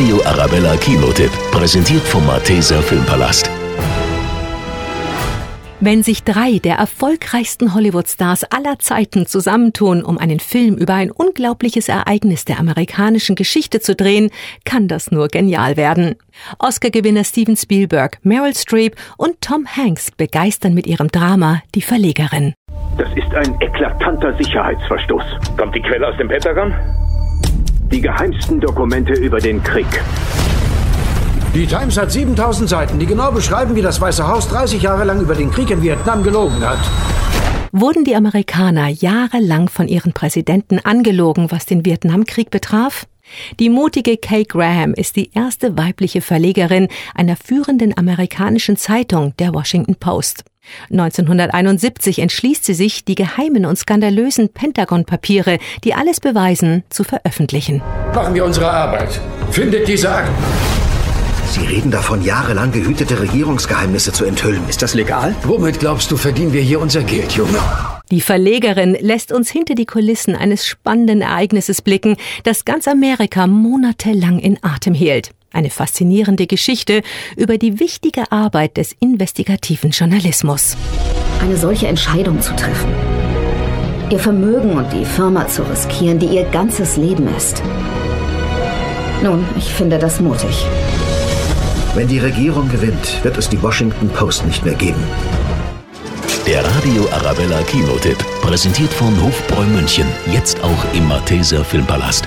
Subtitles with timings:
[0.00, 3.50] Radio Arabella Kinotipp, präsentiert vom Malteser Filmpalast.
[5.80, 11.90] Wenn sich drei der erfolgreichsten Hollywood-Stars aller Zeiten zusammentun, um einen Film über ein unglaubliches
[11.90, 14.30] Ereignis der amerikanischen Geschichte zu drehen,
[14.64, 16.14] kann das nur genial werden.
[16.58, 22.54] Oscar-Gewinner Steven Spielberg, Meryl Streep und Tom Hanks begeistern mit ihrem Drama Die Verlegerin.
[22.96, 25.24] Das ist ein eklatanter Sicherheitsverstoß.
[25.58, 26.72] Kommt die Quelle aus dem Pentagon?
[28.00, 29.84] Die geheimsten Dokumente über den Krieg.
[31.54, 35.20] Die Times hat 7000 Seiten, die genau beschreiben, wie das Weiße Haus 30 Jahre lang
[35.20, 36.78] über den Krieg in Vietnam gelogen hat.
[37.72, 43.06] Wurden die Amerikaner jahrelang von ihren Präsidenten angelogen, was den Vietnamkrieg betraf?
[43.58, 49.96] Die mutige Kay Graham ist die erste weibliche Verlegerin einer führenden amerikanischen Zeitung, der Washington
[49.96, 50.44] Post.
[50.90, 57.82] 1971 entschließt sie sich, die geheimen und skandalösen Pentagon-Papiere, die alles beweisen, zu veröffentlichen.
[58.14, 59.20] Machen wir unsere Arbeit.
[59.50, 60.34] Findet diese Akten.
[61.50, 64.62] Sie reden davon, jahrelang gehütete Regierungsgeheimnisse zu enthüllen.
[64.68, 65.34] Ist das legal?
[65.42, 67.58] Womit glaubst du, verdienen wir hier unser Geld, Junge?
[68.12, 74.38] Die Verlegerin lässt uns hinter die Kulissen eines spannenden Ereignisses blicken, das ganz Amerika monatelang
[74.38, 75.30] in Atem hielt.
[75.52, 77.02] Eine faszinierende Geschichte
[77.36, 80.76] über die wichtige Arbeit des investigativen Journalismus.
[81.40, 82.92] Eine solche Entscheidung zu treffen.
[84.10, 87.62] Ihr Vermögen und die Firma zu riskieren, die ihr ganzes Leben ist.
[89.22, 90.66] Nun, ich finde das mutig.
[91.94, 95.02] Wenn die Regierung gewinnt, wird es die Washington Post nicht mehr geben.
[96.46, 102.26] Der Radio Arabella Kinotipp, präsentiert von Hofbräu München, jetzt auch im Malteser Filmpalast.